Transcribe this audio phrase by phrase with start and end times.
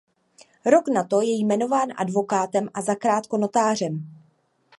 [0.65, 4.07] Rok na to je jmenován advokátem a zakrátko notářem.